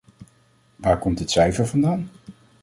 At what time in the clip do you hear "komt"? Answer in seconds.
0.99-1.17